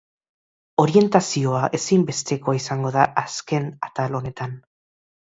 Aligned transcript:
Orientazioa 0.83 1.61
ezinbestekoa 1.79 2.59
izango 2.63 2.95
da 2.99 3.07
azken 3.27 3.73
atal 3.91 4.23
honetan. 4.23 4.61